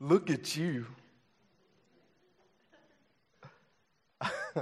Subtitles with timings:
[0.00, 0.86] Look at you.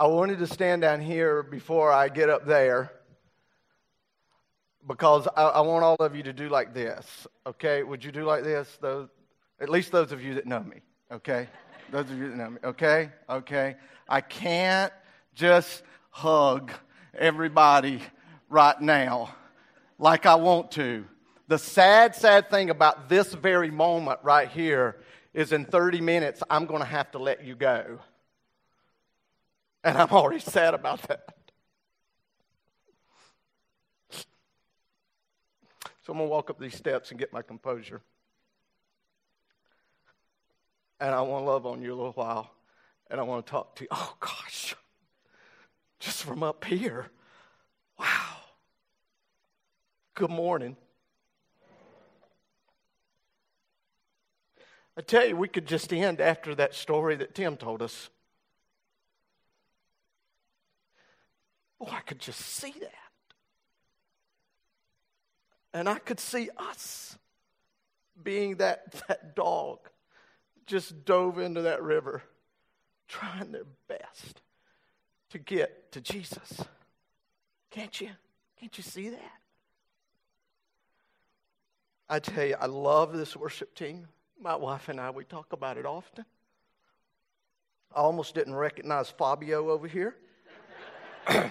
[0.00, 2.92] I wanted to stand down here before I get up there
[4.86, 7.26] because I, I, want all of you to do like this.
[7.46, 7.84] Okay?
[7.84, 8.78] Would you do like this?
[8.80, 9.08] Those,
[9.60, 10.80] at least those of you that know me.
[11.12, 11.46] Okay?
[11.92, 12.58] Those of you that know me.
[12.64, 13.10] Okay?
[13.30, 13.76] Okay?
[14.08, 14.92] I can't
[15.34, 16.72] just hug
[17.16, 18.02] everybody
[18.48, 19.36] right now
[20.00, 21.04] like I want to.
[21.48, 25.00] The sad, sad thing about this very moment right here
[25.32, 27.98] is in 30 minutes, I'm going to have to let you go.
[29.82, 31.34] And I'm already sad about that.
[36.02, 38.02] So I'm going to walk up these steps and get my composure.
[41.00, 42.50] And I want to love on you a little while.
[43.10, 43.88] And I want to talk to you.
[43.90, 44.74] Oh, gosh.
[45.98, 47.06] Just from up here.
[47.98, 48.36] Wow.
[50.14, 50.76] Good morning.
[54.98, 58.10] I tell you, we could just end after that story that Tim told us.
[61.80, 62.92] Oh, I could just see that.
[65.72, 67.16] And I could see us
[68.20, 69.78] being that, that dog
[70.66, 72.24] just dove into that river,
[73.06, 74.42] trying their best
[75.30, 76.64] to get to Jesus.
[77.70, 78.10] Can't you?
[78.58, 79.32] Can't you see that?
[82.08, 84.08] I tell you, I love this worship team.
[84.40, 86.24] My wife and I, we talk about it often.
[87.94, 90.14] I almost didn't recognize Fabio over here.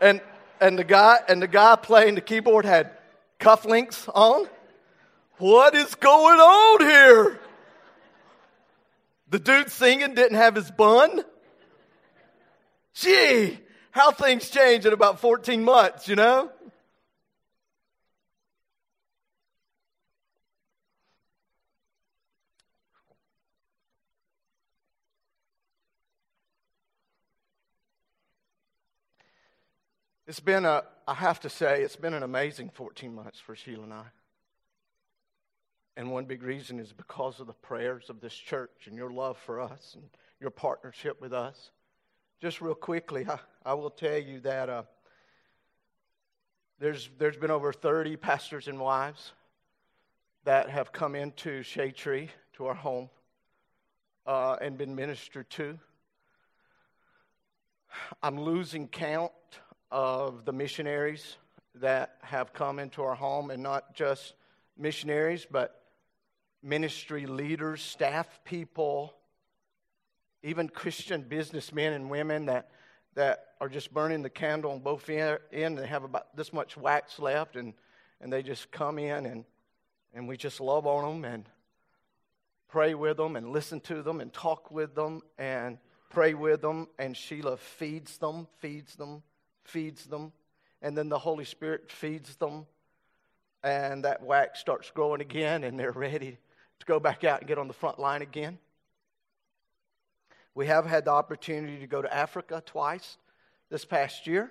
[0.00, 0.20] and
[0.60, 2.90] and the guy and the guy playing the keyboard had
[3.40, 4.48] cufflinks on.
[5.38, 7.40] What is going on here?
[9.30, 11.22] The dude singing didn't have his bun.
[12.94, 13.58] Gee,
[13.92, 16.50] how things change in about 14 months, you know?
[30.28, 33.84] It's been a, I have to say, it's been an amazing 14 months for Sheila
[33.84, 34.04] and I.
[35.96, 39.38] And one big reason is because of the prayers of this church and your love
[39.38, 40.04] for us and
[40.38, 41.70] your partnership with us.
[42.42, 44.82] Just real quickly, I, I will tell you that uh,
[46.78, 49.32] there's, there's been over 30 pastors and wives
[50.44, 52.28] that have come into Shade Tree,
[52.58, 53.08] to our home,
[54.26, 55.78] uh, and been ministered to.
[58.22, 59.32] I'm losing count
[59.90, 61.36] of the missionaries
[61.76, 64.34] that have come into our home, and not just
[64.76, 65.82] missionaries, but
[66.62, 69.14] ministry leaders, staff people,
[70.42, 72.70] even Christian businessmen and women that,
[73.14, 75.80] that are just burning the candle on both ends.
[75.80, 77.74] They have about this much wax left, and,
[78.20, 79.44] and they just come in, and,
[80.14, 81.44] and we just love on them and
[82.68, 85.78] pray with them and listen to them and talk with them and
[86.10, 86.86] pray with them.
[86.98, 89.22] And Sheila feeds them, feeds them,
[89.68, 90.32] feeds them,
[90.82, 92.66] and then the Holy Spirit feeds them,
[93.62, 96.38] and that wax starts growing again, and they're ready
[96.80, 98.58] to go back out and get on the front line again.
[100.54, 103.16] We have had the opportunity to go to Africa twice
[103.70, 104.50] this past year.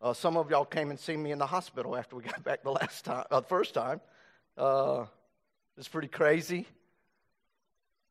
[0.00, 2.62] Uh, some of y'all came and seen me in the hospital after we got back
[2.62, 4.00] the last time, uh, the first time.
[4.56, 5.04] Uh,
[5.76, 6.66] it's pretty crazy.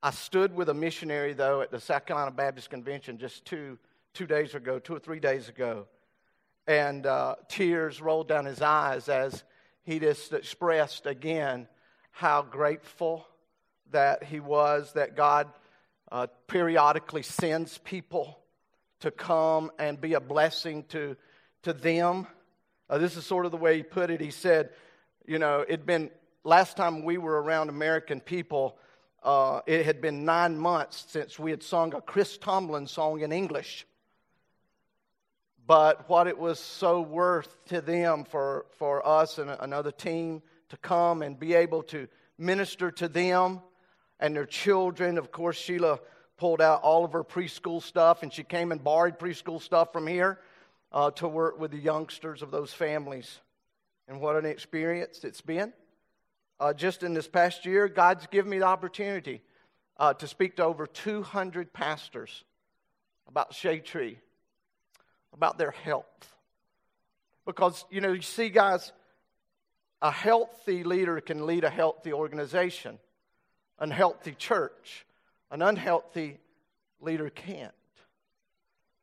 [0.02, 3.78] I stood with a missionary though at the South Carolina Baptist Convention just two
[4.14, 5.88] two days ago, two or three days ago,
[6.70, 9.44] and uh, tears rolled down his eyes as
[9.82, 11.68] he just expressed again
[12.12, 13.26] how grateful
[13.90, 15.48] that he was that God
[16.12, 18.38] uh, periodically sends people
[19.00, 21.18] to come and be a blessing to,
[21.64, 22.28] to them.
[22.88, 24.22] Uh, this is sort of the way he put it.
[24.22, 24.70] He said,
[25.26, 26.12] You know, it'd been
[26.44, 28.78] last time we were around American people,
[29.24, 33.32] uh, it had been nine months since we had sung a Chris Tomlin song in
[33.32, 33.88] English
[35.70, 40.76] but what it was so worth to them for, for us and another team to
[40.78, 42.08] come and be able to
[42.40, 43.62] minister to them
[44.20, 45.20] and their children.
[45.20, 46.00] Of course, Sheila
[46.38, 50.08] pulled out all of her preschool stuff and she came and borrowed preschool stuff from
[50.08, 50.40] here
[50.92, 53.40] uh, to work with the youngsters of those families.
[54.08, 55.72] And what an experience it's been.
[56.60, 59.44] Uh, just in this past year, God's given me the opportunity
[59.98, 62.44] uh, to speak to over 200 pastors
[63.28, 64.18] about Shade Tree
[65.34, 66.06] about their health.
[67.46, 68.92] Because, you know, you see, guys,
[70.02, 73.00] a healthy leader can lead a healthy organization,
[73.80, 75.06] an healthy church.
[75.52, 76.38] An unhealthy
[77.02, 77.74] leader can't.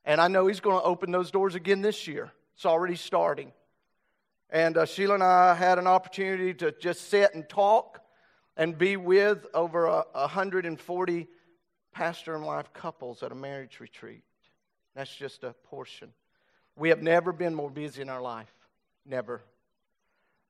[0.05, 2.32] And I know he's going to open those doors again this year.
[2.55, 3.52] It's already starting.
[4.50, 8.00] And uh, Sheila and I had an opportunity to just sit and talk
[8.56, 11.26] and be with over a, 140
[11.93, 14.23] pastor and wife couples at a marriage retreat.
[14.97, 16.11] That's just a portion.
[16.75, 18.53] We have never been more busy in our life.
[19.05, 19.43] Never.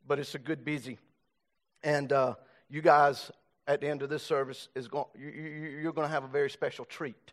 [0.07, 0.99] But it's a good busy.
[1.83, 2.35] And uh,
[2.71, 3.33] you guys,
[3.67, 6.49] at the end of this service, is going, you, you're going to have a very
[6.49, 7.33] special treat.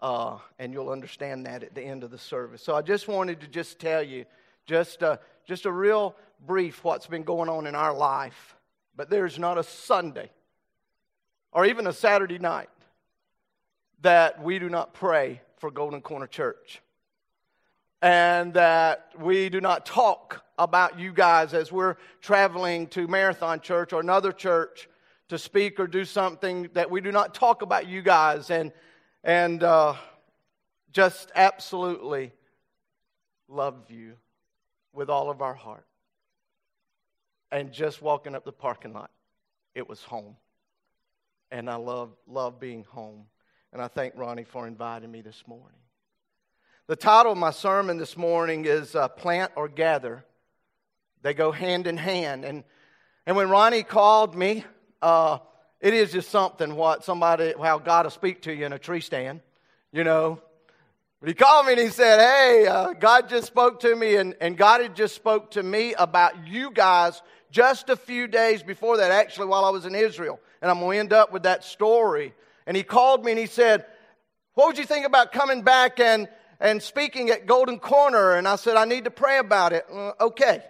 [0.00, 2.62] Uh, and you'll understand that at the end of the service.
[2.62, 4.24] So I just wanted to just tell you,
[4.64, 6.16] just, uh, just a real
[6.46, 8.56] brief what's been going on in our life.
[8.96, 10.30] But there's not a Sunday
[11.52, 12.70] or even a Saturday night
[14.00, 16.80] that we do not pray for Golden Corner Church.
[18.02, 23.92] And that we do not talk about you guys as we're traveling to Marathon Church
[23.92, 24.88] or another church
[25.28, 28.70] to speak or do something, that we do not talk about you guys and,
[29.24, 29.94] and uh,
[30.92, 32.32] just absolutely
[33.48, 34.14] love you
[34.92, 35.86] with all of our heart.
[37.50, 39.10] And just walking up the parking lot,
[39.74, 40.36] it was home.
[41.50, 43.24] And I love, love being home.
[43.76, 45.76] And I thank Ronnie for inviting me this morning.
[46.86, 50.24] The title of my sermon this morning is uh, Plant or Gather.
[51.20, 52.46] They go hand in hand.
[52.46, 52.64] And,
[53.26, 54.64] and when Ronnie called me,
[55.02, 55.40] uh,
[55.78, 59.02] it is just something what somebody, how God will speak to you in a tree
[59.02, 59.42] stand,
[59.92, 60.40] you know.
[61.20, 64.34] But he called me and he said, Hey, uh, God just spoke to me, and,
[64.40, 67.20] and God had just spoke to me about you guys
[67.50, 70.40] just a few days before that, actually, while I was in Israel.
[70.62, 72.32] And I'm going to end up with that story
[72.66, 73.86] and he called me and he said,
[74.54, 76.28] What would you think about coming back and,
[76.58, 78.32] and speaking at Golden Corner?
[78.32, 79.86] And I said, I need to pray about it.
[79.92, 80.62] Uh, okay.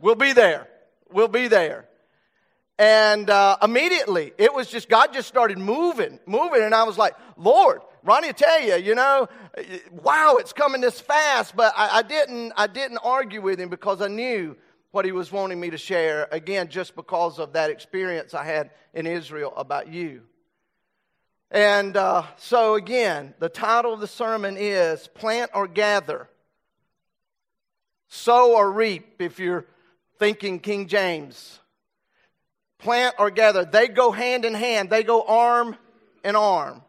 [0.00, 0.66] We'll be there.
[1.12, 1.86] We'll be there.
[2.78, 6.62] And uh, immediately, it was just, God just started moving, moving.
[6.62, 9.28] And I was like, Lord, Ronnie, I tell you, you know,
[9.92, 11.54] wow, it's coming this fast.
[11.54, 14.56] But I, I, didn't, I didn't argue with him because I knew
[14.90, 16.26] what he was wanting me to share.
[16.32, 20.22] Again, just because of that experience I had in Israel about you.
[21.52, 26.26] And uh, so, again, the title of the sermon is Plant or Gather,
[28.08, 29.66] Sow or Reap, if you're
[30.18, 31.60] thinking King James.
[32.78, 35.76] Plant or gather, they go hand in hand, they go arm
[36.24, 36.80] in arm.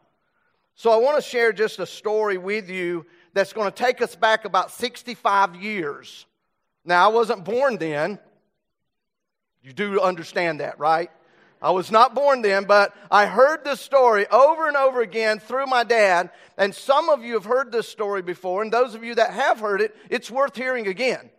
[0.75, 4.15] So, I want to share just a story with you that's going to take us
[4.15, 6.25] back about 65 years.
[6.85, 8.17] Now, I wasn't born then.
[9.61, 11.11] You do understand that, right?
[11.63, 15.65] I was not born then, but I heard this story over and over again through
[15.65, 16.29] my dad.
[16.57, 19.61] And some of you have heard this story before, and those of you that have
[19.61, 21.29] heard it, it's worth hearing again.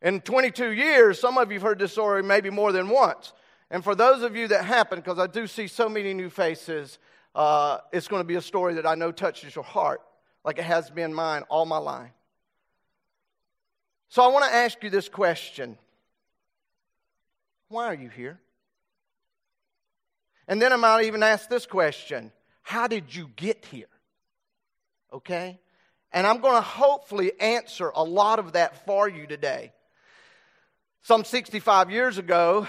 [0.00, 3.34] In 22 years, some of you have heard this story maybe more than once.
[3.70, 6.98] And for those of you that happen, because I do see so many new faces,
[7.34, 10.00] uh, it's going to be a story that I know touches your heart,
[10.46, 12.10] like it has been mine all my life.
[14.08, 15.76] So I want to ask you this question
[17.68, 18.40] Why are you here?
[20.52, 23.88] And then I might even ask this question How did you get here?
[25.10, 25.58] Okay?
[26.12, 29.72] And I'm going to hopefully answer a lot of that for you today.
[31.00, 32.68] Some 65 years ago,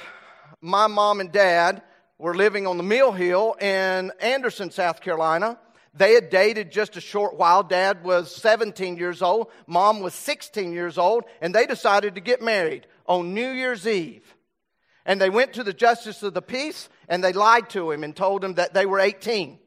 [0.61, 1.81] my mom and dad
[2.17, 5.59] were living on the Mill Hill in Anderson, South Carolina.
[5.93, 7.63] They had dated just a short while.
[7.63, 12.41] Dad was 17 years old, mom was 16 years old, and they decided to get
[12.41, 14.32] married on New Year's Eve.
[15.05, 18.15] And they went to the justice of the peace and they lied to him and
[18.15, 19.59] told him that they were 18.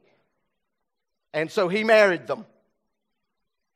[1.34, 2.46] And so he married them.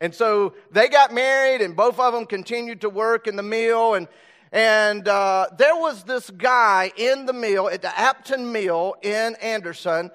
[0.00, 3.94] And so they got married, and both of them continued to work in the mill.
[3.94, 4.08] And,
[4.50, 10.10] and uh, there was this guy in the mill, at the Apton Mill in Anderson,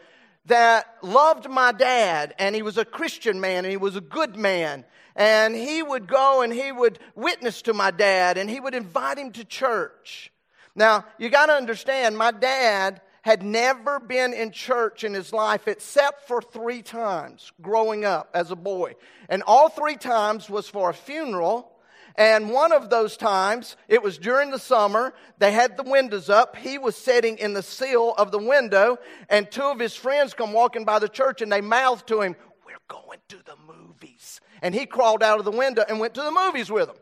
[0.47, 4.35] that loved my dad, and he was a Christian man, and he was a good
[4.35, 4.85] man.
[5.15, 9.17] And he would go and he would witness to my dad, and he would invite
[9.17, 10.31] him to church.
[10.75, 15.67] Now, you got to understand, my dad had never been in church in his life
[15.67, 18.93] except for three times growing up as a boy.
[19.29, 21.71] And all three times was for a funeral.
[22.17, 25.13] And one of those times, it was during the summer.
[25.39, 26.55] They had the windows up.
[26.55, 30.53] He was sitting in the sill of the window, and two of his friends come
[30.53, 34.39] walking by the church and they mouthed to him, We're going to the movies.
[34.61, 36.97] And he crawled out of the window and went to the movies with them.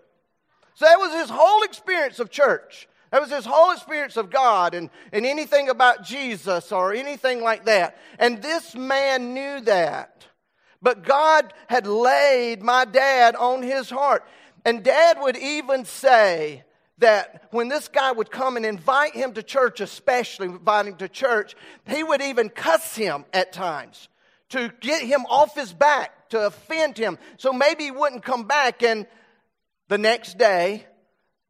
[0.75, 2.88] So that was his whole experience of church.
[3.13, 7.65] That was his whole experience of God and, and anything about Jesus or anything like
[7.65, 7.96] that.
[8.17, 10.25] And this man knew that.
[10.82, 14.25] But God had laid my dad on his heart.
[14.65, 16.63] And dad would even say
[16.98, 21.08] that when this guy would come and invite him to church, especially invite him to
[21.08, 21.55] church,
[21.86, 24.10] he would even cuss him at times
[24.50, 27.20] to get him off his back, to offend him.
[27.38, 28.82] So maybe he wouldn't come back.
[28.82, 29.05] And
[29.88, 30.88] the next day,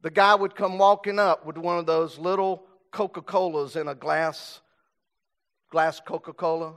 [0.04, 3.94] the guy would come walking up with one of those little Coca Colas in a
[3.94, 4.60] glass,
[5.70, 6.74] glass Coca Cola.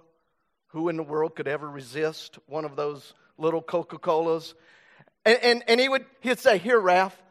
[0.68, 4.54] Who in the world could ever resist one of those little Coca Colas?
[5.26, 7.22] And, and, and he would he'd say, Here, Ralph,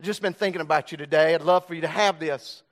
[0.00, 1.34] I've just been thinking about you today.
[1.34, 2.62] I'd love for you to have this.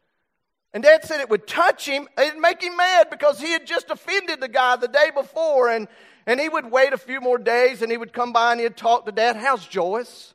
[0.72, 2.08] And Dad said it would touch him.
[2.16, 5.68] It'd make him mad because he had just offended the guy the day before.
[5.68, 5.86] And,
[6.26, 8.78] and he would wait a few more days and he would come by and he'd
[8.78, 9.36] talk to Dad.
[9.36, 10.32] How's Joyce?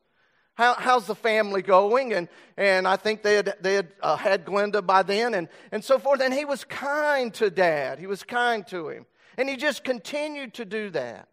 [0.55, 2.13] How, how's the family going?
[2.13, 5.83] And, and I think they had, they had uh, had Glenda by then and, and
[5.83, 6.21] so forth.
[6.21, 8.00] And he was kind to Dad.
[8.00, 9.05] He was kind to him.
[9.38, 11.27] And he just continued to do that.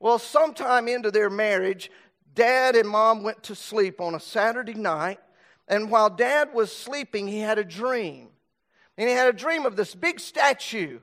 [0.00, 1.90] Well, sometime into their marriage,
[2.34, 5.20] Dad and Mom went to sleep on a Saturday night.
[5.68, 8.28] And while Dad was sleeping, he had a dream.
[8.96, 11.00] And he had a dream of this big statue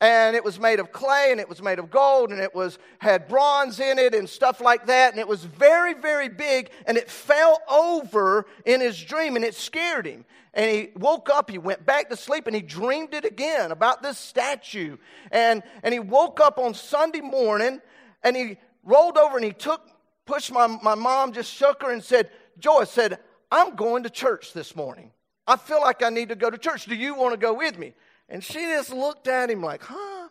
[0.00, 2.78] and it was made of clay and it was made of gold and it was
[2.98, 6.96] had bronze in it and stuff like that and it was very very big and
[6.96, 10.24] it fell over in his dream and it scared him.
[10.52, 14.02] And he woke up he went back to sleep and he dreamed it again about
[14.02, 14.96] this statue.
[15.30, 17.80] And and he woke up on sunday morning
[18.22, 19.86] and he rolled over and he took
[20.24, 23.18] pushed my, my mom just shook her and said joyce said
[23.50, 25.12] i'm going to church this morning.
[25.46, 26.86] I feel like i need to go to church.
[26.86, 27.92] Do you want to go with me
[28.30, 30.28] and she just looked at him like, huh?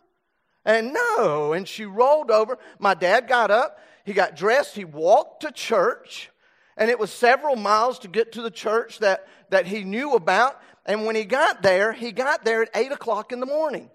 [0.64, 1.52] And no.
[1.52, 2.58] And she rolled over.
[2.78, 3.78] My dad got up.
[4.04, 4.74] He got dressed.
[4.74, 6.30] He walked to church.
[6.76, 10.60] And it was several miles to get to the church that, that he knew about.
[10.86, 13.90] And when he got there, he got there at 8 o'clock in the morning.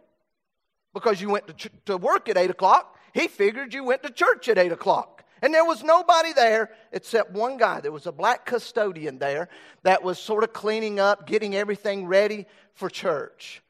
[0.93, 4.11] Because you went to, ch- to work at 8 o'clock, he figured you went to
[4.11, 5.23] church at 8 o'clock.
[5.41, 7.81] And there was nobody there except one guy.
[7.81, 9.49] There was a black custodian there
[9.83, 13.61] that was sort of cleaning up, getting everything ready for church.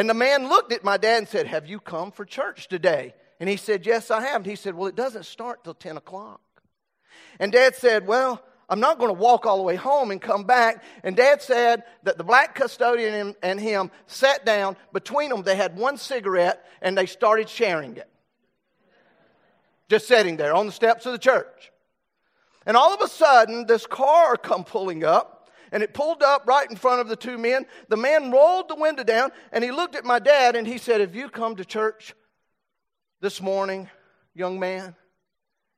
[0.00, 3.12] And the man looked at my dad and said, Have you come for church today?
[3.38, 4.36] And he said, Yes, I have.
[4.36, 6.40] And he said, Well, it doesn't start till 10 o'clock.
[7.38, 10.44] And dad said, Well, I'm not going to walk all the way home and come
[10.44, 10.82] back.
[11.04, 14.78] And dad said that the black custodian and him sat down.
[14.94, 18.08] Between them, they had one cigarette and they started sharing it.
[19.90, 21.72] Just sitting there on the steps of the church.
[22.64, 25.39] And all of a sudden, this car come pulling up
[25.72, 27.66] and it pulled up right in front of the two men.
[27.88, 31.00] The man rolled the window down and he looked at my dad and he said,
[31.00, 32.14] Have you come to church
[33.20, 33.88] this morning,
[34.34, 34.94] young man?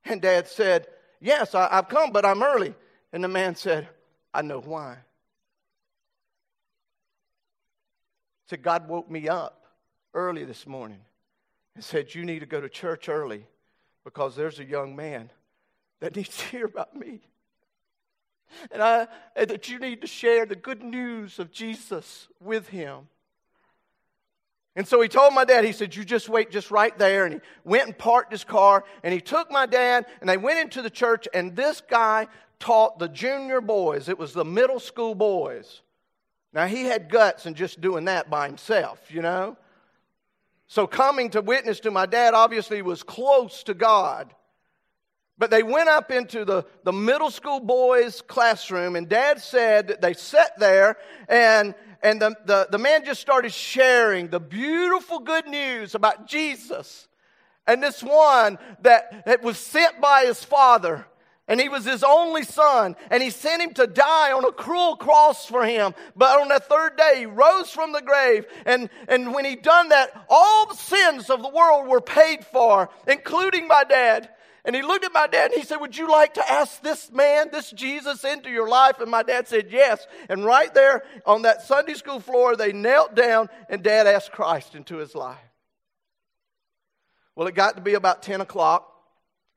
[0.04, 0.86] And dad said,
[1.20, 2.74] Yes, I, have come, but I'm early.
[3.12, 3.88] And the man said,
[4.34, 4.94] I know why.
[8.44, 9.64] He said, God woke me up
[10.14, 11.00] early this morning
[11.74, 13.46] and said, You need to go to church early
[14.04, 15.30] because there's a young man
[16.00, 17.20] that needs to hear about me.
[18.70, 23.08] And, I, that you need to share the good news of Jesus with him.
[24.74, 27.26] And so he told my dad, he said, You just wait just right there.
[27.26, 28.84] And he went and parked his car.
[29.02, 31.28] And he took my dad, and they went into the church.
[31.34, 32.28] And this guy
[32.58, 35.82] taught the junior boys, it was the middle school boys.
[36.54, 39.56] Now, he had guts in just doing that by himself, you know?
[40.68, 44.34] So, coming to witness to my dad obviously was close to God.
[45.42, 50.00] But they went up into the, the middle school boys' classroom, and dad said that
[50.00, 50.96] they sat there,
[51.28, 57.08] and, and the, the, the man just started sharing the beautiful good news about Jesus.
[57.66, 61.08] And this one that, that was sent by his father,
[61.48, 64.94] and he was his only son, and he sent him to die on a cruel
[64.94, 65.92] cross for him.
[66.14, 69.88] But on the third day, he rose from the grave, and, and when he done
[69.88, 74.28] that, all the sins of the world were paid for, including my dad.
[74.64, 77.10] And he looked at my dad and he said, Would you like to ask this
[77.10, 79.00] man, this Jesus, into your life?
[79.00, 80.06] And my dad said, Yes.
[80.28, 84.76] And right there on that Sunday school floor, they knelt down and dad asked Christ
[84.76, 85.38] into his life.
[87.34, 88.88] Well, it got to be about 10 o'clock.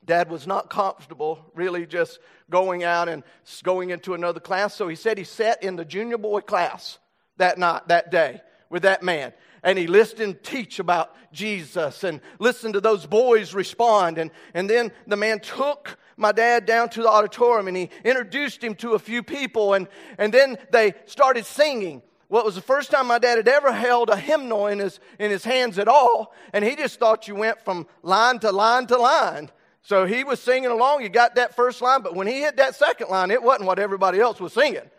[0.04, 2.20] Dad was not comfortable really just
[2.50, 3.24] going out and
[3.64, 4.74] going into another class.
[4.74, 7.00] So he said he sat in the junior boy class
[7.38, 9.34] that night, that day, with that man
[9.66, 14.20] and he listened teach about Jesus and listened to those boys respond.
[14.20, 18.64] And, and then the man took my dad down to the auditorium and he introduced
[18.64, 19.88] him to a few people and,
[20.20, 22.04] and then they started singing.
[22.30, 25.00] Well, it was the first time my dad had ever held a hymnal in his,
[25.20, 28.88] in his hands at all, and he just thought you went from line to line
[28.88, 29.52] to line.
[29.82, 32.76] So he was singing along, he got that first line, but when he hit that
[32.76, 34.90] second line, it wasn't what everybody else was singing.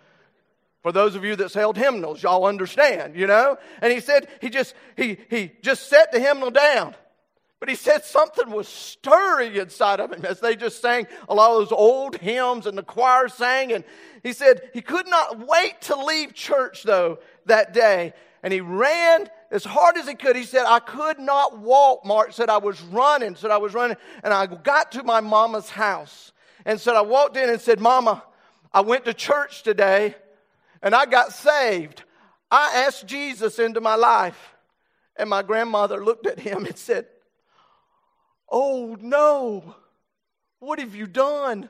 [0.86, 3.58] For those of you that's held hymnals, y'all understand, you know?
[3.82, 6.94] And he said he just he he just set the hymnal down.
[7.58, 11.50] But he said something was stirring inside of him as they just sang a lot
[11.50, 13.72] of those old hymns and the choir sang.
[13.72, 13.82] And
[14.22, 18.12] he said he could not wait to leave church though that day.
[18.44, 20.36] And he ran as hard as he could.
[20.36, 22.04] He said, I could not walk.
[22.04, 23.34] Mark said, I was running.
[23.34, 23.96] Said, I was running.
[24.22, 26.30] And I got to my mama's house
[26.64, 28.22] and said, I walked in and said, Mama,
[28.72, 30.14] I went to church today
[30.82, 32.02] and I got saved.
[32.50, 34.54] I asked Jesus into my life.
[35.16, 37.06] And my grandmother looked at him and said,
[38.50, 39.74] Oh no,
[40.58, 41.68] what have you done?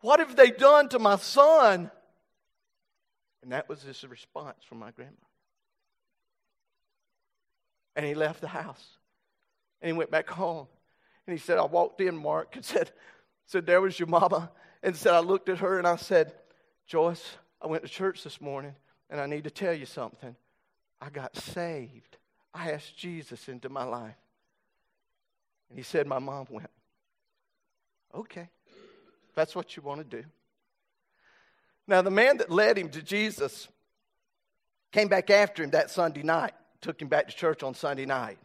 [0.00, 1.90] What have they done to my son?
[3.42, 5.20] And that was his response from my grandmother.
[7.96, 8.84] And he left the house.
[9.80, 10.66] And he went back home.
[11.26, 12.90] And he said, I walked in, Mark, and said,
[13.46, 14.50] said, There was your mama.
[14.82, 16.32] And said, I looked at her and I said,
[16.86, 18.74] Joyce, I went to church this morning
[19.08, 20.36] and I need to tell you something.
[21.00, 22.18] I got saved.
[22.52, 24.14] I asked Jesus into my life.
[25.70, 26.68] And he said, My mom went,
[28.14, 28.48] Okay,
[29.34, 30.24] that's what you want to do.
[31.88, 33.68] Now, the man that led him to Jesus
[34.92, 36.52] came back after him that Sunday night,
[36.82, 38.38] took him back to church on Sunday night.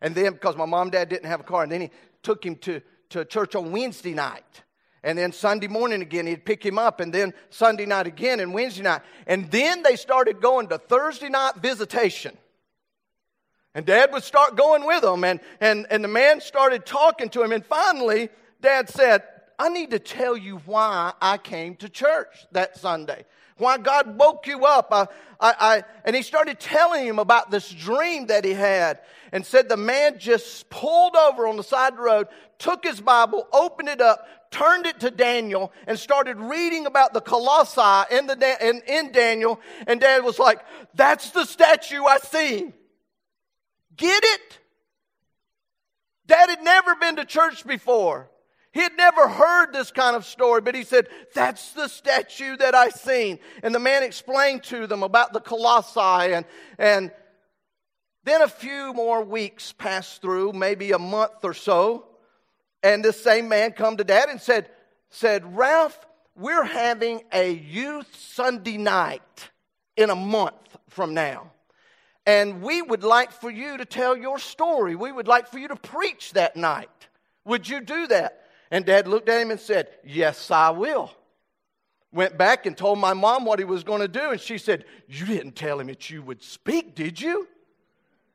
[0.00, 1.90] And then, because my mom and dad didn't have a car, and then he
[2.22, 4.62] took him to, to church on Wednesday night.
[5.04, 8.54] And then Sunday morning again, he'd pick him up, and then Sunday night again, and
[8.54, 9.02] Wednesday night.
[9.26, 12.36] And then they started going to Thursday night visitation.
[13.74, 17.42] And dad would start going with them, and, and, and the man started talking to
[17.42, 17.52] him.
[17.52, 18.28] And finally,
[18.60, 19.24] dad said,
[19.58, 23.24] I need to tell you why I came to church that Sunday.
[23.62, 24.88] Why God woke you up.
[24.90, 25.06] I,
[25.38, 28.98] I, I, and he started telling him about this dream that he had
[29.30, 32.26] and said the man just pulled over on the side of the road,
[32.58, 37.20] took his Bible, opened it up, turned it to Daniel, and started reading about the
[37.20, 39.60] Colossi in, the, in, in Daniel.
[39.86, 40.60] And dad was like,
[40.94, 42.72] That's the statue I seen.
[43.96, 44.58] Get it?
[46.26, 48.28] Dad had never been to church before.
[48.72, 52.74] He had never heard this kind of story, but he said, That's the statue that
[52.74, 53.38] I seen.
[53.62, 56.32] And the man explained to them about the Colossi.
[56.32, 56.46] And,
[56.78, 57.10] and
[58.24, 62.06] then a few more weeks passed through, maybe a month or so.
[62.82, 64.68] And this same man come to dad and said,
[65.10, 65.98] said, Ralph,
[66.34, 69.50] we're having a youth Sunday night
[69.96, 70.54] in a month
[70.88, 71.52] from now.
[72.24, 74.96] And we would like for you to tell your story.
[74.96, 76.88] We would like for you to preach that night.
[77.44, 78.41] Would you do that?
[78.72, 81.12] And dad looked at him and said, Yes, I will.
[82.10, 84.30] Went back and told my mom what he was going to do.
[84.30, 87.46] And she said, You didn't tell him that you would speak, did you?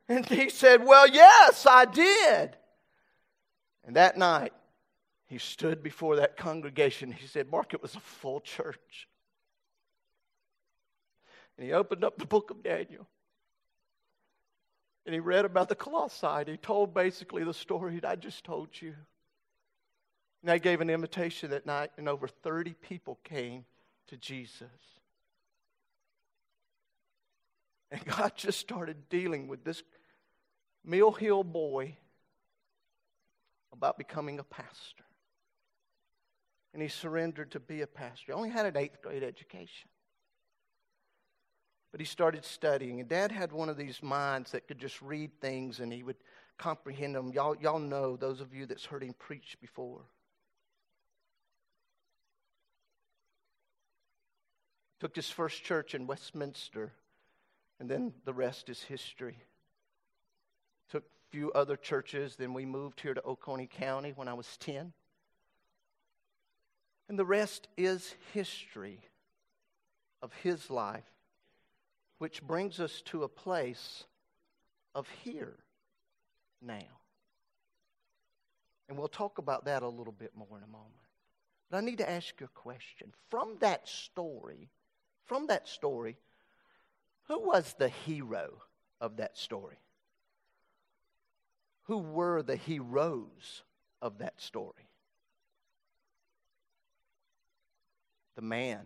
[0.08, 2.56] And he said, Well, yes, I did.
[3.84, 4.52] And that night,
[5.26, 7.10] he stood before that congregation.
[7.10, 9.08] He said, Mark, it was a full church.
[11.56, 13.08] And he opened up the book of Daniel
[15.04, 16.48] and he read about the Colossi.
[16.48, 18.94] He told basically the story that I just told you.
[20.42, 23.64] And I gave an invitation that night, and over 30 people came
[24.06, 24.68] to Jesus.
[27.90, 29.82] And God just started dealing with this
[30.84, 31.96] Mill Hill boy
[33.72, 35.04] about becoming a pastor.
[36.72, 38.26] And he surrendered to be a pastor.
[38.26, 39.88] He only had an eighth grade education.
[41.90, 45.30] But he started studying, and Dad had one of these minds that could just read
[45.40, 46.16] things and he would
[46.58, 47.32] comprehend them.
[47.32, 50.02] Y'all, y'all know, those of you that's heard him preach before.
[55.00, 56.92] Took his first church in Westminster,
[57.78, 59.38] and then the rest is history.
[60.90, 64.56] Took a few other churches, then we moved here to Oconee County when I was
[64.58, 64.92] 10.
[67.08, 69.00] And the rest is history
[70.20, 71.04] of his life
[72.18, 74.04] which brings us to a place
[74.94, 75.56] of here
[76.60, 76.98] now.
[78.88, 80.94] And we'll talk about that a little bit more in a moment.
[81.70, 83.12] But I need to ask you a question.
[83.30, 84.70] From that story,
[85.28, 86.16] from that story,
[87.28, 88.62] who was the hero
[89.00, 89.76] of that story?
[91.84, 93.62] Who were the heroes
[94.02, 94.88] of that story?
[98.36, 98.80] The man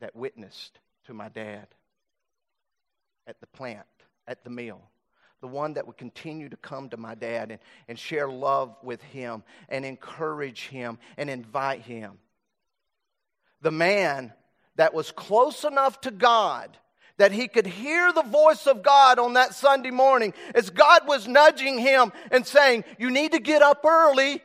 [0.00, 1.66] that witnessed to my dad
[3.26, 3.86] at the plant,
[4.26, 4.80] at the mill.
[5.40, 9.02] The one that would continue to come to my dad and, and share love with
[9.02, 12.18] him and encourage him and invite him.
[13.62, 14.32] The man
[14.76, 16.76] that was close enough to God
[17.18, 21.28] that he could hear the voice of God on that Sunday morning as God was
[21.28, 24.42] nudging him and saying, You need to get up early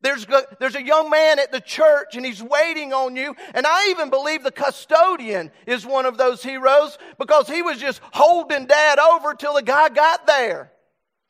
[0.00, 0.26] there's,
[0.60, 3.34] there's a young man at the church and he's waiting on you.
[3.52, 8.00] And I even believe the custodian is one of those heroes because he was just
[8.12, 10.70] holding dad over till the guy got there.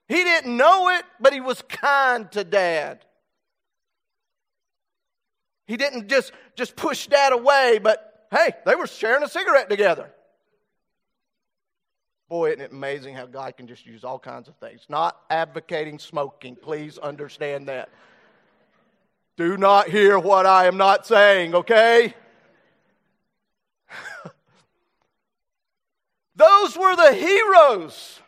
[0.06, 3.04] He didn't know it, but he was kind to dad.
[5.66, 10.10] He didn't just, just push dad away, but Hey, they were sharing a cigarette together.
[12.28, 14.82] Boy, isn't it amazing how God can just use all kinds of things.
[14.88, 16.56] Not advocating smoking.
[16.56, 17.88] Please understand that.
[19.38, 22.12] Do not hear what I am not saying, okay?
[26.36, 28.20] Those were the heroes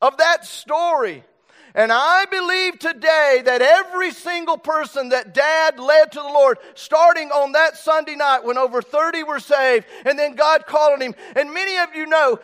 [0.00, 1.22] of that story.
[1.74, 7.30] And I believe today that every single person that dad led to the Lord, starting
[7.30, 11.14] on that Sunday night when over 30 were saved, and then God called on him.
[11.36, 12.38] And many of you know,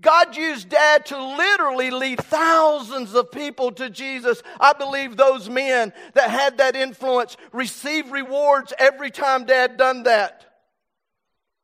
[0.00, 4.42] God used dad to literally lead thousands of people to Jesus.
[4.60, 10.45] I believe those men that had that influence received rewards every time dad done that.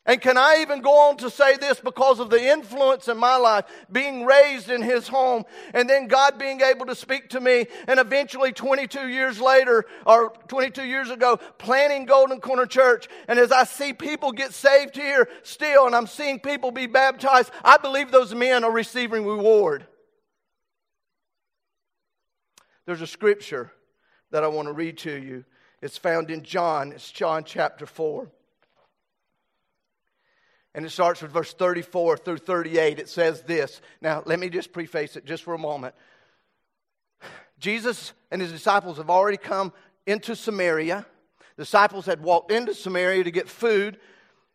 [0.05, 3.37] And can I even go on to say this because of the influence in my
[3.37, 7.67] life, being raised in his home, and then God being able to speak to me,
[7.87, 13.07] and eventually 22 years later, or 22 years ago, planting Golden Corner Church.
[13.29, 17.53] And as I see people get saved here still, and I'm seeing people be baptized,
[17.63, 19.87] I believe those men are receiving reward.
[22.87, 23.71] There's a scripture
[24.33, 25.45] that I want to read to you.
[25.81, 28.29] It's found in John, it's John chapter 4.
[30.75, 32.99] And it starts with verse 34 through 38.
[32.99, 33.81] It says this.
[34.01, 35.95] Now, let me just preface it just for a moment.
[37.59, 39.73] Jesus and his disciples have already come
[40.07, 41.07] into Samaria.
[41.57, 43.99] Disciples had walked into Samaria to get food.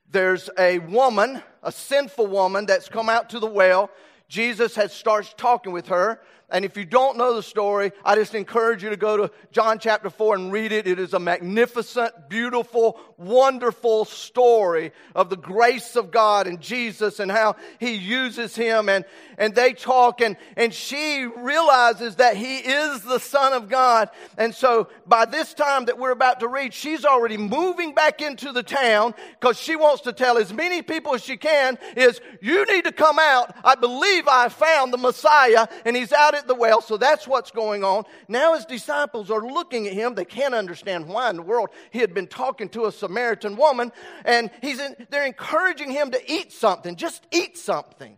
[0.10, 3.92] There's a woman, a sinful woman, that's come out to the well.
[4.28, 6.20] Jesus has starts talking with her.
[6.50, 9.80] And if you don't know the story, I just encourage you to go to John
[9.80, 10.88] chapter 4 and read it.
[10.88, 17.30] It is a magnificent, beautiful, wonderful story of the grace of God and Jesus and
[17.30, 18.88] how he uses him.
[18.88, 19.04] And,
[19.38, 24.10] and they talk, and, and she realizes that he is the Son of God.
[24.38, 28.54] And so by this time that we're about to read, she's already moving back into
[28.54, 32.66] the town because she wants to tell as many people as she can is, you
[32.68, 33.54] need to come out.
[33.66, 37.52] I believe I found the Messiah, and he's out at the well, so that's what's
[37.52, 38.06] going on.
[38.28, 40.16] Now his disciples are looking at him.
[40.16, 43.92] They can't understand why in the world he had been talking to a Samaritan woman,
[44.24, 46.96] and he's in, they're encouraging him to eat something.
[46.96, 48.18] Just eat something.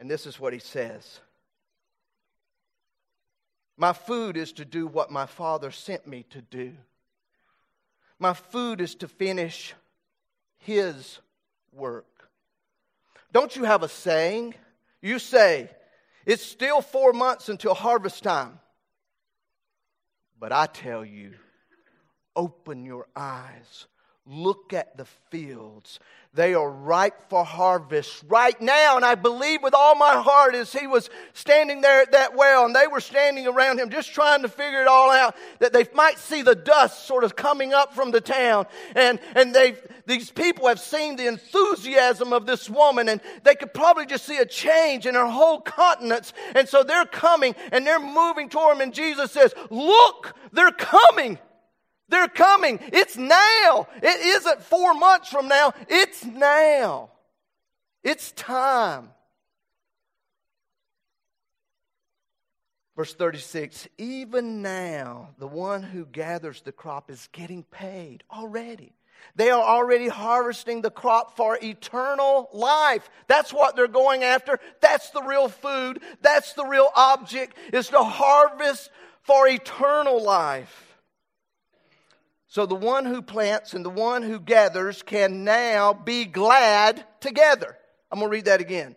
[0.00, 1.20] And this is what he says
[3.76, 6.72] My food is to do what my Father sent me to do.
[8.18, 9.74] My food is to finish
[10.58, 11.18] his
[11.72, 12.06] work.
[13.32, 14.54] Don't you have a saying?
[15.00, 15.70] You say,
[16.26, 18.58] it's still four months until harvest time.
[20.38, 21.32] But I tell you,
[22.34, 23.86] open your eyes,
[24.26, 25.98] look at the fields.
[26.32, 28.94] They are ripe for harvest right now.
[28.94, 32.66] And I believe with all my heart as he was standing there at that well
[32.66, 35.86] and they were standing around him just trying to figure it all out that they
[35.92, 38.66] might see the dust sort of coming up from the town.
[38.94, 39.74] And, and they
[40.06, 44.38] these people have seen the enthusiasm of this woman and they could probably just see
[44.38, 46.32] a change in her whole countenance.
[46.54, 48.82] And so they're coming and they're moving toward him.
[48.82, 51.38] And Jesus says, Look, they're coming.
[52.10, 52.80] They're coming.
[52.92, 53.86] It's now.
[54.02, 55.72] It isn't four months from now.
[55.88, 57.10] It's now.
[58.02, 59.10] It's time.
[62.96, 68.92] Verse 36 Even now, the one who gathers the crop is getting paid already.
[69.36, 73.08] They are already harvesting the crop for eternal life.
[73.26, 74.58] That's what they're going after.
[74.80, 76.02] That's the real food.
[76.22, 78.90] That's the real object is to harvest
[79.22, 80.89] for eternal life.
[82.50, 87.78] So the one who plants and the one who gathers can now be glad together.
[88.10, 88.96] I'm going to read that again.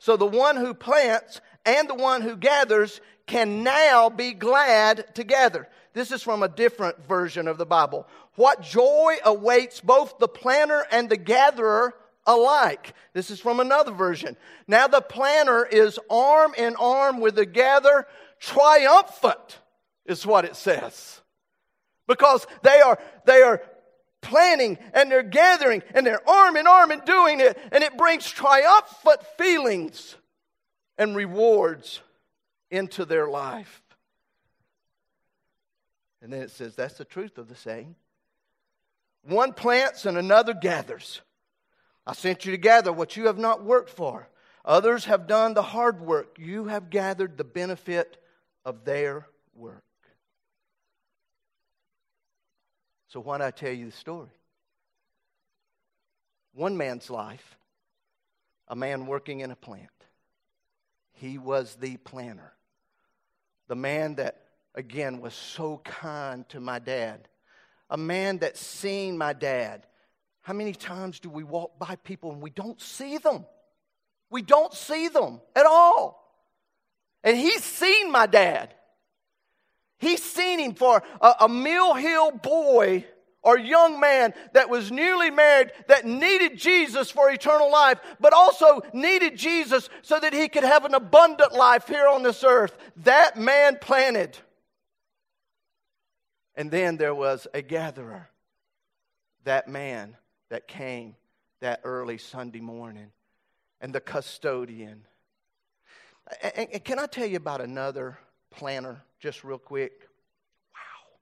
[0.00, 5.68] So the one who plants and the one who gathers can now be glad together.
[5.92, 8.08] This is from a different version of the Bible.
[8.34, 11.94] What joy awaits both the planter and the gatherer
[12.26, 12.94] alike.
[13.12, 14.36] This is from another version.
[14.66, 18.08] Now the planter is arm in arm with the gatherer,
[18.40, 19.60] triumphant,
[20.04, 21.20] is what it says
[22.08, 23.62] because they are, they are
[24.20, 28.28] planning and they're gathering and they're arm in arm and doing it, and it brings
[28.28, 30.16] triumphant feelings
[30.96, 32.00] and rewards
[32.70, 33.82] into their life.
[36.20, 37.94] And then it says that's the truth of the saying.
[39.22, 41.20] One plants and another gathers.
[42.06, 44.28] I sent you to gather what you have not worked for.
[44.64, 46.36] Others have done the hard work.
[46.38, 48.16] You have gathered the benefit
[48.64, 49.84] of their work.
[53.08, 54.28] So, why don't I tell you the story?
[56.54, 57.56] One man's life,
[58.68, 59.88] a man working in a plant.
[61.12, 62.52] He was the planner.
[63.68, 64.40] The man that,
[64.74, 67.28] again, was so kind to my dad.
[67.90, 69.86] A man that seen my dad.
[70.42, 73.46] How many times do we walk by people and we don't see them?
[74.30, 76.24] We don't see them at all.
[77.24, 78.74] And he's seen my dad.
[79.98, 83.04] He's seen him for a, a Mill Hill boy
[83.42, 88.80] or young man that was newly married that needed Jesus for eternal life, but also
[88.92, 92.76] needed Jesus so that he could have an abundant life here on this earth.
[93.04, 94.36] That man planted.
[96.54, 98.28] And then there was a gatherer,
[99.44, 100.16] that man
[100.50, 101.14] that came
[101.60, 103.12] that early Sunday morning,
[103.80, 105.06] and the custodian.
[106.54, 108.18] And can I tell you about another
[108.50, 109.92] planner, just real quick?
[110.72, 111.18] Wow.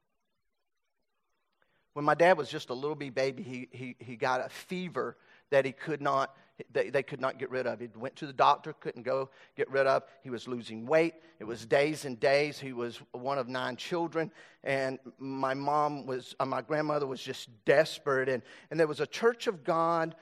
[1.95, 5.17] When my dad was just a little wee baby, he, he, he got a fever
[5.51, 6.37] that he could not,
[6.73, 7.81] they, they could not get rid of.
[7.81, 10.03] He went to the doctor, couldn't go get rid of.
[10.23, 11.15] He was losing weight.
[11.39, 12.59] It was days and days.
[12.59, 14.33] He was one of nine children.
[14.65, 18.29] And my mom was, uh, my grandmother was just desperate.
[18.29, 20.17] And, and there was a Church of God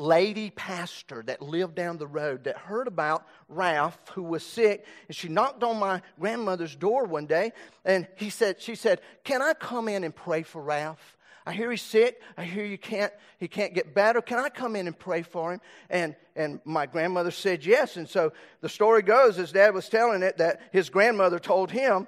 [0.00, 5.14] lady pastor that lived down the road that heard about Ralph who was sick and
[5.14, 7.52] she knocked on my grandmother's door one day
[7.84, 11.70] and he said she said can I come in and pray for Ralph I hear
[11.70, 12.20] he's sick.
[12.36, 14.20] I hear you can't he can't get better.
[14.20, 15.60] Can I come in and pray for him?
[15.88, 20.22] And and my grandmother said yes and so the story goes as dad was telling
[20.22, 22.06] it that his grandmother told him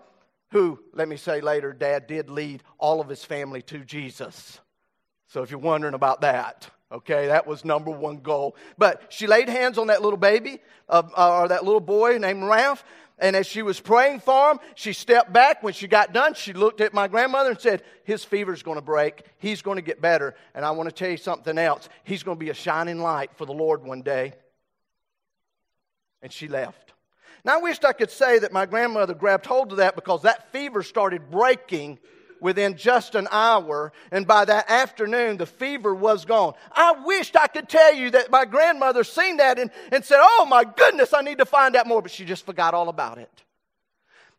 [0.51, 4.61] who let me say later dad did lead all of his family to Jesus.
[5.27, 8.55] So if you're wondering about that Okay, that was number one goal.
[8.77, 12.85] But she laid hands on that little baby, uh, or that little boy named Ralph.
[13.19, 15.63] And as she was praying for him, she stepped back.
[15.63, 18.83] When she got done, she looked at my grandmother and said, His fever's going to
[18.83, 19.23] break.
[19.39, 20.35] He's going to get better.
[20.55, 21.89] And I want to tell you something else.
[22.05, 24.35] He's going to be a shining light for the Lord one day.
[26.21, 26.93] And she left.
[27.45, 30.53] Now, I wished I could say that my grandmother grabbed hold of that because that
[30.53, 31.99] fever started breaking
[32.43, 36.55] within just an hour, and by that afternoon, the fever was gone.
[36.73, 40.47] I wished I could tell you that my grandmother seen that and, and said, Oh
[40.49, 43.43] my goodness, I need to find out more, but she just forgot all about it.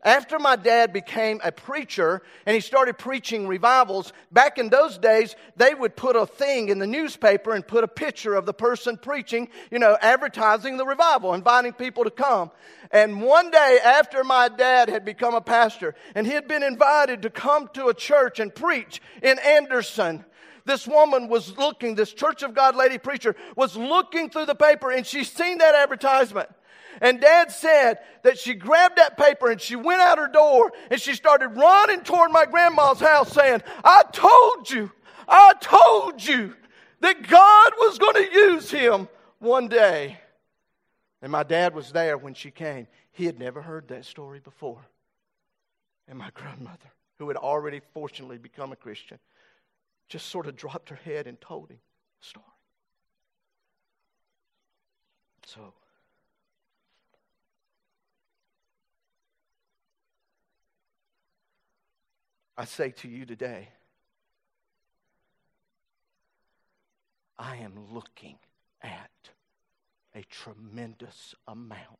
[0.03, 5.35] After my dad became a preacher and he started preaching revivals, back in those days,
[5.55, 8.97] they would put a thing in the newspaper and put a picture of the person
[8.97, 12.51] preaching, you know, advertising the revival, inviting people to come.
[12.91, 17.21] And one day after my dad had become a pastor and he had been invited
[17.21, 20.25] to come to a church and preach in Anderson,
[20.65, 24.91] this woman was looking, this Church of God lady preacher was looking through the paper
[24.91, 26.49] and she seen that advertisement.
[27.01, 30.99] And dad said that she grabbed that paper and she went out her door and
[30.99, 34.91] she started running toward my grandma's house saying, I told you,
[35.27, 36.55] I told you
[37.01, 39.07] that God was going to use him
[39.39, 40.17] one day.
[41.21, 42.87] And my dad was there when she came.
[43.11, 44.85] He had never heard that story before.
[46.07, 49.19] And my grandmother, who had already fortunately become a Christian,
[50.09, 51.79] just sort of dropped her head and told him
[52.21, 52.45] the story.
[55.45, 55.73] So,
[62.57, 63.69] I say to you today,
[67.37, 68.37] I am looking
[68.81, 69.09] at
[70.13, 71.99] a tremendous amount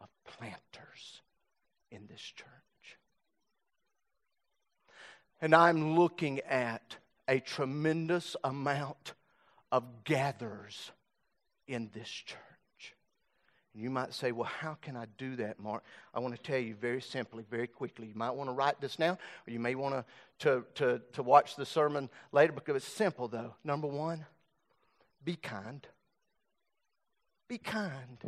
[0.00, 1.22] of planters
[1.90, 2.46] in this church.
[5.40, 9.14] And I'm looking at a tremendous amount
[9.72, 10.92] of gatherers
[11.66, 12.38] in this church.
[13.78, 15.84] You might say, well, how can I do that, Mark?
[16.12, 18.08] I want to tell you very simply, very quickly.
[18.08, 20.04] You might want to write this down, or you may want
[20.40, 23.54] to, to, to, watch the sermon later because it's simple, though.
[23.62, 24.26] Number one,
[25.24, 25.86] be kind.
[27.46, 28.18] Be kind.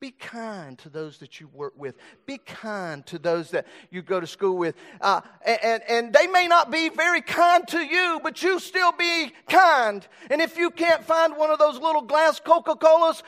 [0.00, 1.96] Be kind to those that you work with.
[2.24, 4.76] Be kind to those that you go to school with.
[5.00, 9.32] Uh, and, and they may not be very kind to you, but you still be
[9.48, 10.06] kind.
[10.30, 13.22] And if you can't find one of those little glass Coca Colas,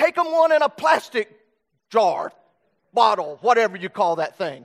[0.00, 1.30] Take them one in a plastic
[1.90, 2.32] jar,
[2.94, 4.64] bottle, whatever you call that thing.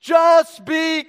[0.00, 1.04] Just be,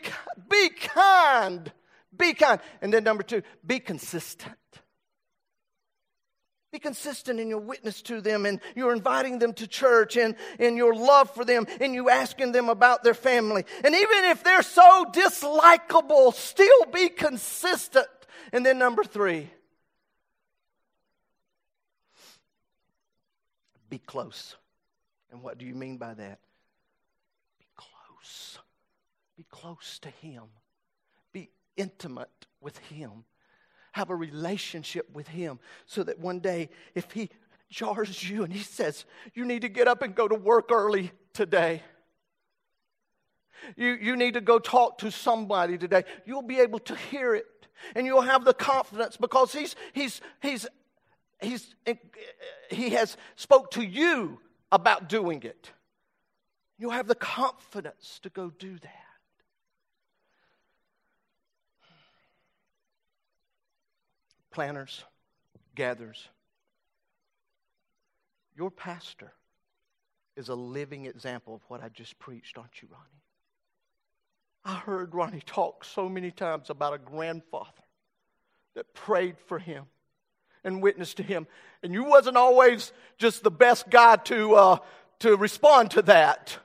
[0.50, 1.72] be kind.
[2.18, 2.60] Be kind.
[2.82, 4.56] And then number two, be consistent.
[6.72, 10.76] Be consistent in your witness to them and you're inviting them to church and in
[10.76, 13.64] your love for them and you asking them about their family.
[13.84, 18.08] And even if they're so dislikable, still be consistent.
[18.52, 19.52] And then number three,
[23.90, 24.56] Be close.
[25.32, 26.40] And what do you mean by that?
[27.58, 28.60] Be close.
[29.36, 30.44] Be close to Him.
[31.34, 32.30] Be intimate
[32.62, 33.26] with Him.
[33.94, 37.30] Have a relationship with Him so that one day, if He
[37.70, 41.12] jars you and He says, You need to get up and go to work early
[41.34, 41.84] today.
[43.76, 46.06] You, you need to go talk to somebody today.
[46.26, 47.46] You'll be able to hear it
[47.96, 50.68] and you'll have the confidence because he's, he's, he's
[51.42, 54.40] he's, eh, eh, he has spoke to you
[54.72, 55.72] about doing it.
[56.78, 58.94] You have the confidence to go do that.
[64.52, 65.04] Planners,
[65.76, 66.28] gathers.
[68.56, 69.34] Your pastor
[70.36, 73.24] is a living example of what I just preached, aren't you, Ronnie?
[74.66, 77.70] I heard Ronnie talk so many times about a grandfather
[78.76, 79.86] that prayed for him
[80.64, 81.48] and witnessed to him.
[81.84, 84.78] And you wasn't always just the best guy to, uh,
[85.20, 86.58] to respond to that.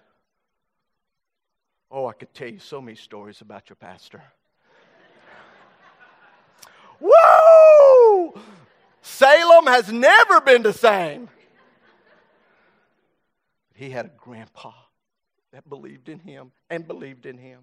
[1.91, 4.23] Oh, I could tell you so many stories about your pastor.
[7.01, 8.41] Woo!
[9.03, 11.29] Salem has never been the same.
[13.75, 14.73] He had a grandpa
[15.53, 17.61] that believed in him and believed in him.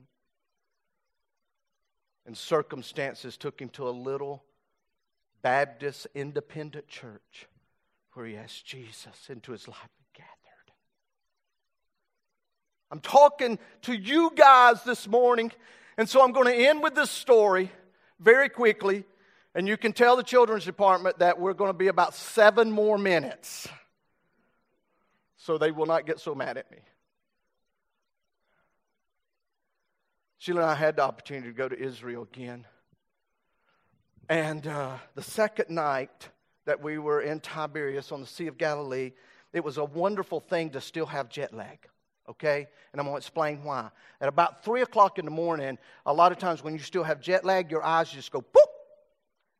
[2.25, 4.43] And circumstances took him to a little
[5.41, 7.47] Baptist independent church
[8.13, 10.75] where he asked Jesus into his life and gathered.
[12.91, 15.51] I'm talking to you guys this morning,
[15.97, 17.71] and so I'm going to end with this story
[18.19, 19.05] very quickly.
[19.53, 22.97] And you can tell the children's department that we're going to be about seven more
[22.97, 23.67] minutes.
[25.37, 26.77] So they will not get so mad at me.
[30.37, 32.65] Sheila and I had the opportunity to go to Israel again.
[34.31, 36.29] And uh, the second night
[36.63, 39.11] that we were in Tiberias on the Sea of Galilee,
[39.51, 41.79] it was a wonderful thing to still have jet lag.
[42.29, 42.69] Okay?
[42.93, 43.89] And I'm going to explain why.
[44.21, 47.19] At about 3 o'clock in the morning, a lot of times when you still have
[47.19, 48.71] jet lag, your eyes just go boop,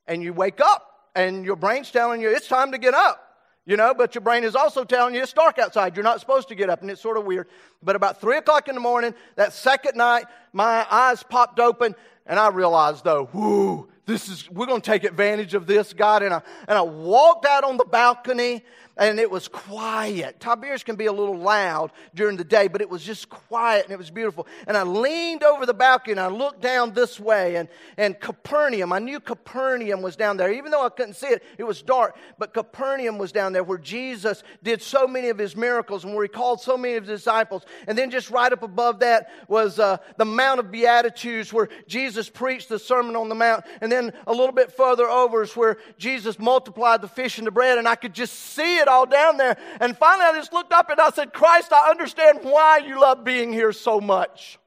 [0.08, 3.28] and you wake up, and your brain's telling you it's time to get up.
[3.66, 5.98] You know, but your brain is also telling you it's dark outside.
[5.98, 7.50] You're not supposed to get up, and it's sort of weird.
[7.84, 11.94] But about 3 o'clock in the morning, that second night, my eyes popped open,
[12.26, 16.24] and I realized, though, whoo, this is, we're going to take advantage of this, God.
[16.24, 18.64] And I, and I walked out on the balcony
[18.98, 20.40] and it was quiet.
[20.40, 23.94] Tiberias can be a little loud during the day, but it was just quiet and
[23.94, 24.48] it was beautiful.
[24.68, 28.92] And I leaned over the balcony and I looked down this way and, and Capernaum,
[28.92, 30.52] I knew Capernaum was down there.
[30.52, 33.78] Even though I couldn't see it, it was dark, but Capernaum was down there where
[33.78, 37.20] Jesus did so many of his miracles and where he called so many of his
[37.20, 37.64] disciples.
[37.88, 42.30] And then just right up above that was uh, the Mount of Beatitudes where Jesus
[42.30, 43.66] preached the Sermon on the Mount.
[43.80, 47.52] And then a little bit further over is where Jesus multiplied the fish and the
[47.52, 49.58] bread and I could just see it all down there.
[49.80, 53.24] And finally, I just looked up and I said, Christ, I understand why you love
[53.24, 54.60] being here so much.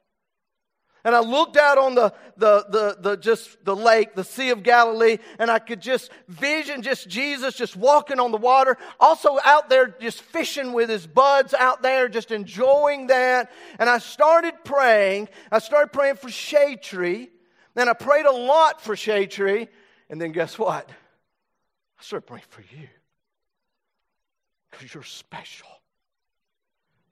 [1.07, 4.63] And I looked out on the, the, the, the, just the lake, the Sea of
[4.63, 8.79] Galilee, and I could just vision just Jesus just walking on the water.
[8.99, 13.53] Also out there just fishing with his buds out there, just enjoying that.
[13.79, 15.29] And I started praying.
[15.53, 17.29] I started praying for Shade Tree.
[17.77, 19.69] And I prayed a lot for Shade Tree.
[20.09, 20.89] And then guess what?
[20.89, 22.89] I started praying for you
[24.71, 25.69] because you're special.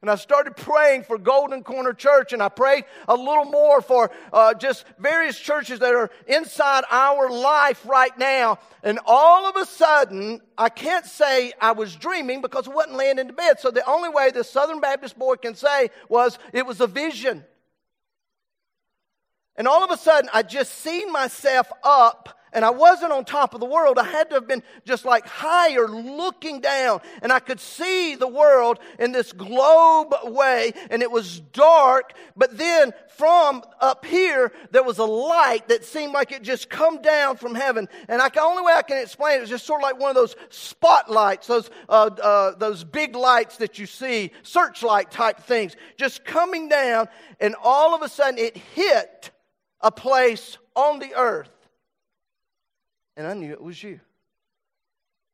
[0.03, 4.11] And I started praying for Golden Corner Church, and I prayed a little more for
[4.33, 8.59] uh, just various churches that are inside our life right now.
[8.83, 13.20] And all of a sudden, I can't say I was dreaming because I wasn't laying
[13.20, 13.61] in the bed.
[13.61, 17.44] So the only way the Southern Baptist boy can say was it was a vision.
[19.57, 23.55] And all of a sudden, I just seen myself up and I wasn't on top
[23.55, 23.99] of the world.
[23.99, 27.01] I had to have been just like higher looking down.
[27.23, 30.73] And I could see the world in this globe way.
[30.91, 32.12] And it was dark.
[32.37, 37.01] But then from up here, there was a light that seemed like it just come
[37.01, 37.88] down from heaven.
[38.09, 40.11] And I, the only way I can explain it is just sort of like one
[40.11, 45.75] of those spotlights, those, uh, uh, those big lights that you see, searchlight type things,
[45.97, 47.09] just coming down.
[47.41, 49.31] And all of a sudden it hit
[49.83, 51.51] a place on the earth
[53.16, 54.01] and I knew it was you.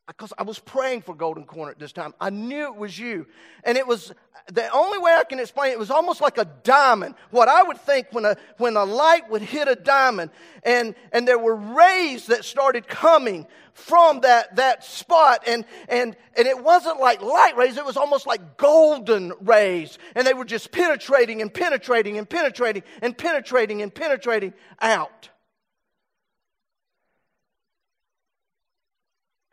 [0.08, 2.14] Because I was praying for Golden Corner at this time.
[2.18, 3.26] I knew it was you.
[3.62, 4.12] And it was
[4.50, 7.14] the only way I can explain it, it was almost like a diamond.
[7.30, 10.30] What I would think when a, when a light would hit a diamond,
[10.62, 15.44] and, and there were rays that started coming from that, that spot.
[15.46, 19.98] And, and, and it wasn't like light rays, it was almost like golden rays.
[20.14, 25.28] And they were just penetrating and penetrating and penetrating and penetrating and penetrating out.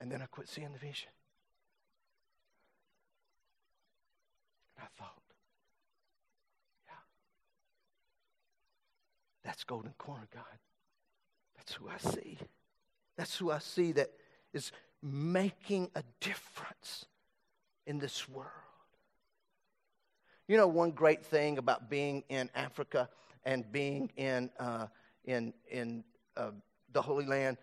[0.06, 1.10] And then I quit seeing the vision.
[4.78, 5.18] And I thought,
[6.86, 6.94] yeah,
[9.44, 10.44] that's Golden Corner, God.
[11.56, 12.38] That's who I see.
[13.18, 14.12] That's who I see that
[14.54, 17.06] is making a difference
[17.88, 18.52] in this world.
[20.48, 23.10] You know, one great thing about being in Africa
[23.44, 24.86] and being in, uh,
[25.24, 26.04] in, in
[26.38, 26.52] uh,
[26.94, 27.58] the Holy Land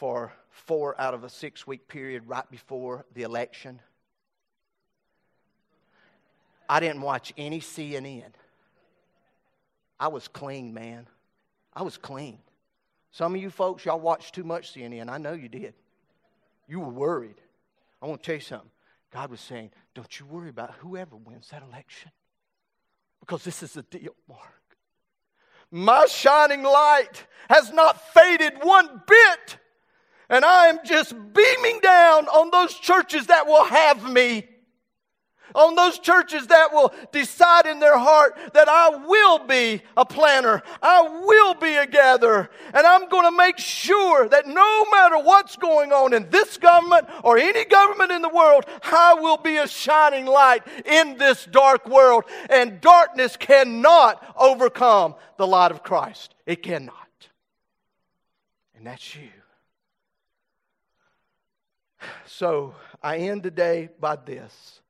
[0.00, 3.78] for four out of a six week period right before the election.
[6.66, 8.32] I didn't watch any CNN.
[10.00, 11.06] I was clean, man.
[11.74, 12.38] I was clean.
[13.10, 15.10] Some of you folks, y'all watched too much CNN.
[15.10, 15.74] I know you did.
[16.66, 17.38] You were worried.
[18.00, 18.70] I want to tell you something.
[19.12, 22.10] God was saying, don't you worry about whoever wins that election.
[23.20, 24.40] Because this is a deal, Mark.
[25.70, 29.58] My shining light has not faded one bit.
[30.30, 34.46] And I am just beaming down on those churches that will have me
[35.54, 40.62] on those churches that will decide in their heart that I will be a planner,
[40.82, 45.56] I will be a gatherer, and I'm going to make sure that no matter what's
[45.56, 49.68] going on in this government or any government in the world, I will be a
[49.68, 52.24] shining light in this dark world.
[52.48, 56.34] And darkness cannot overcome the light of Christ.
[56.46, 56.94] It cannot.
[58.76, 59.28] And that's you.
[62.26, 64.80] So I end today by this.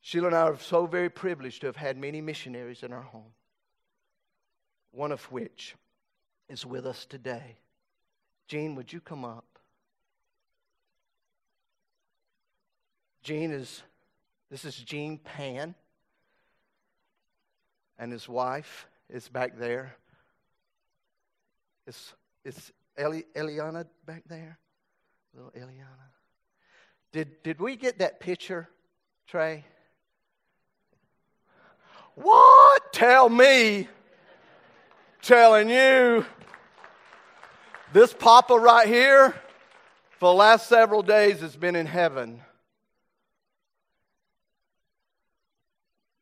[0.00, 3.32] Sheila and I are so very privileged to have had many missionaries in our home,
[4.90, 5.76] one of which
[6.48, 7.56] is with us today.
[8.48, 9.44] Jean, would you come up?
[13.22, 13.82] Jean is,
[14.50, 15.76] this is Jean Pan,
[17.98, 19.94] and his wife is back there.
[21.86, 22.12] Is,
[22.44, 24.58] is Eli, Eliana back there?
[25.34, 25.86] Little Eliana.
[27.12, 28.68] Did, did we get that picture,
[29.26, 29.64] Trey?
[32.14, 32.92] What?
[32.92, 33.88] Tell me.
[35.22, 36.24] Telling you.
[37.92, 39.34] This Papa right here,
[40.18, 42.40] for the last several days, has been in heaven.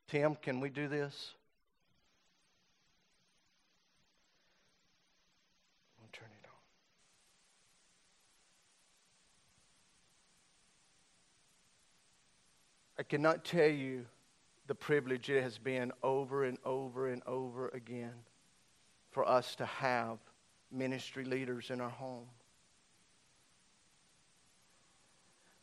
[0.09, 1.35] Tim, can we do this?
[6.13, 6.53] turn it on.
[13.01, 14.05] I cannot tell you
[14.67, 18.13] the privilege it has been over and over and over again
[19.11, 20.19] for us to have
[20.71, 22.27] ministry leaders in our home.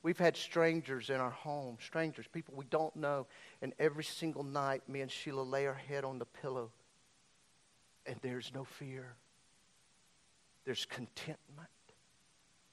[0.02, 3.28] We've had strangers in our home, strangers, people we don't know,
[3.62, 6.72] and every single night, me and Sheila lay our head on the pillow,
[8.08, 9.14] and there's no fear.
[10.66, 11.70] There's contentment.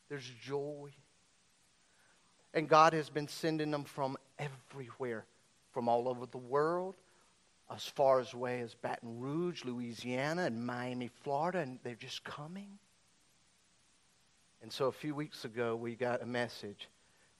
[0.08, 0.88] There's joy.
[2.54, 5.26] And God has been sending them from everywhere
[5.72, 6.94] from all over the world,
[7.68, 12.78] as far as away as Baton Rouge, Louisiana, and Miami, Florida, and they're just coming.
[14.62, 16.88] And so a few weeks ago, we got a message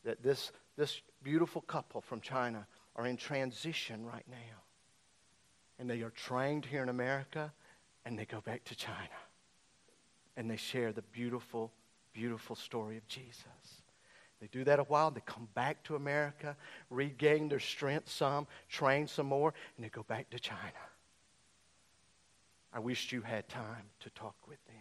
[0.05, 4.62] that this, this beautiful couple from China are in transition right now.
[5.79, 7.53] And they are trained here in America,
[8.05, 8.99] and they go back to China.
[10.37, 11.71] And they share the beautiful,
[12.12, 13.84] beautiful story of Jesus.
[14.45, 16.55] They do that a while, they come back to America,
[16.90, 20.61] regain their strength some, train some more, and they go back to China.
[22.70, 24.74] I wished you had time to talk with them.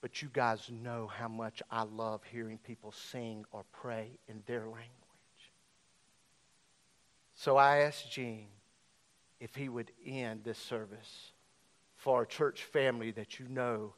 [0.00, 4.62] But you guys know how much I love hearing people sing or pray in their
[4.62, 4.88] language.
[7.36, 8.48] So I asked Gene
[9.38, 11.30] if he would end this service
[11.94, 13.94] for a church family that you know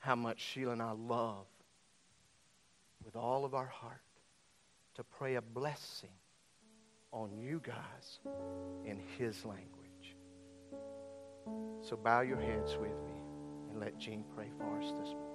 [0.00, 1.46] how much Sheila and I love
[3.11, 4.01] with all of our heart
[4.95, 6.11] to pray a blessing
[7.11, 8.19] on you guys
[8.83, 10.15] in His language.
[11.81, 13.21] So bow your heads with me
[13.69, 15.27] and let Gene pray for us this morning.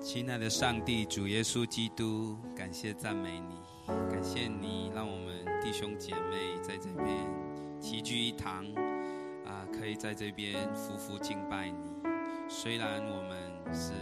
[0.00, 3.62] 亲爱的上帝，主耶稣基督，感谢赞美你，
[4.10, 7.06] 感谢你让我们弟兄姐妹在这边
[7.80, 8.64] 齐聚一堂，
[9.44, 12.02] 啊，可以在这边夫妇敬拜你。
[12.48, 13.92] 虽然我们是。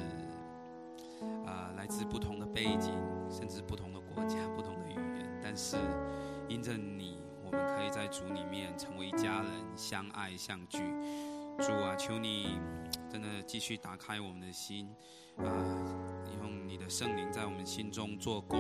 [1.82, 2.94] 来自不同的背景，
[3.28, 5.78] 甚至不同的国家、不同的语言，但是
[6.48, 10.78] 因着你，我们可以在主里面成为家人，相爱相聚。
[11.58, 12.60] 主啊，求你
[13.12, 14.88] 真的继续打开我们的心
[15.38, 15.50] 啊，
[16.44, 18.60] 用你的圣灵在我们心中做工，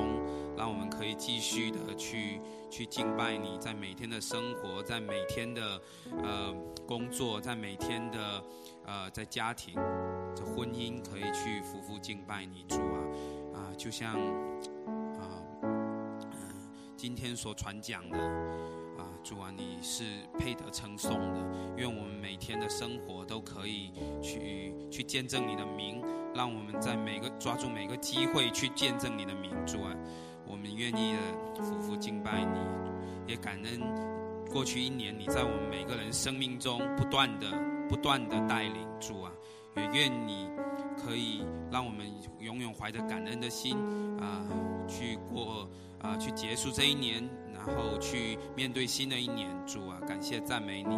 [0.57, 2.41] 让我们可以继续的去
[2.71, 5.79] 去敬拜你，在每天的生活，在每天的
[6.23, 6.51] 呃
[6.87, 8.43] 工作，在每天的
[8.87, 9.75] 呃在家庭。
[10.33, 13.03] 这婚姻可以去夫妇敬拜你主啊，
[13.81, 16.29] 就像啊嗯
[16.95, 18.17] 今天所传讲的
[18.95, 20.03] 啊主啊，你是
[20.37, 21.39] 配得称颂的。
[21.77, 25.99] 愿我们每天的生活都可以去去见证你的名，
[26.35, 29.91] 让我们在每个抓住每个机会去见证你的名主啊。
[30.45, 31.15] 我们愿意
[31.55, 33.81] 的夫妇敬拜你，也感恩
[34.51, 37.47] 过去一年你在我们每个人生命中不断的
[37.89, 39.31] 不断的带领主啊。
[39.75, 40.47] 也愿你
[40.97, 42.05] 可以让我们
[42.39, 43.75] 永远怀着感恩的心
[44.19, 44.41] 啊，
[44.87, 45.69] 去过
[46.01, 49.49] 啊，去结束这一年，然后去面对新的一年。
[49.65, 50.95] 主啊，感谢赞美你。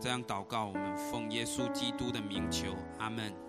[0.00, 2.68] 这样祷告，我们奉耶稣基督的名求，
[2.98, 3.45] 阿门。